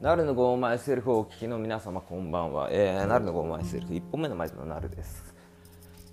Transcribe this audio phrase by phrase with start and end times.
[0.00, 5.34] なるのゴーマイセルフをお聞きの皆様こんばんは、えー、なるのゴーマイセルフ1本目のマイクのなるです。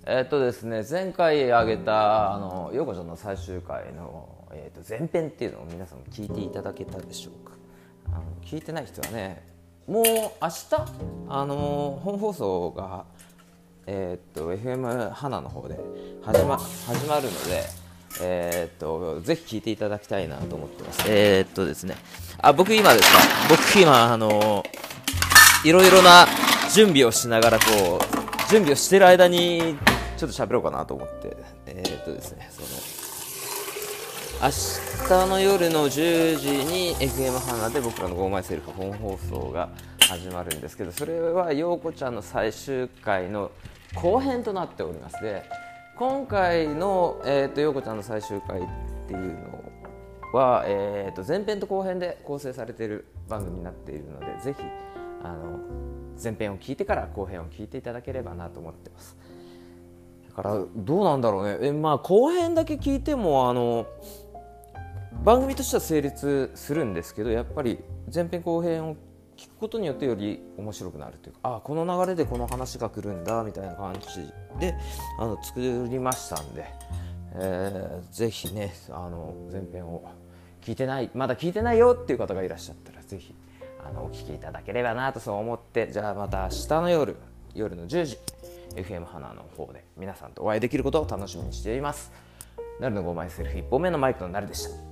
[0.04, 7.54] えー、っとですね前回あげたあの陽子ちゃんの最終回の、えー、っと前編っていうのを皆さん聞いていただけたでしょうか。
[8.12, 9.42] あの聞いてない人はね
[9.86, 10.32] もう明日
[11.30, 13.06] あの本放送が
[13.86, 15.80] えー、っと FM 花の方で
[16.22, 17.87] 始ま始まるので
[18.20, 21.02] えー、っとぜひ聞いていただきたいなと思ってます。
[21.06, 21.96] えー、っとですね。
[22.40, 23.18] あ僕今ですか？
[23.48, 24.64] 僕今あの
[25.64, 26.26] いろいろな
[26.72, 29.76] 準備をしながらこう準備をしてる間に
[30.16, 31.36] ちょっと喋ろうかなと思って。
[31.66, 32.68] えー、っとですねその
[34.40, 34.48] 明
[35.08, 39.68] 日の夜の10時に FM 花で僕らの「ゴーマイセルフ」本放送が
[40.00, 43.50] 始まるんですけどそれは陽子ちゃんの最終回の
[43.96, 45.42] 後編となっておりますで
[45.98, 48.64] 今回の、えーと、陽子ちゃんの最終回っ
[49.08, 49.36] ていう
[50.32, 54.62] のは、えーと、前編と後編で構成されている番組になっているのでぜひ
[55.24, 55.58] あの
[56.22, 59.16] 前編を聞いてから後編を聞いていただければなと思ってます。
[60.28, 61.58] だからどうなんだろうね。
[61.62, 63.88] え、まあ、後編だけ聞いてもあの
[65.24, 67.80] 番組としては成立するんですけどやっぱり
[68.14, 68.96] 前編後編を
[69.38, 74.74] 聞くことによってより面白くなるというかあこの流れでこの話が来るんだみたいな感じで
[75.18, 76.66] あの作りましたんで、
[77.34, 80.04] えー、ぜひねあの前編を
[80.60, 83.32] 聞いてないまだ聞いてないよっていう方がいらっしゃったらぜひ
[83.88, 87.16] あのお聞きいただければなとそう思ってじゃあまた明日の夜
[87.54, 88.18] 夜の10時
[88.74, 92.12] FM 花の方で皆さんとお会いできることを楽しみにしています。
[92.80, 94.87] なるの5枚セルフ1本目のマイクのなるでした。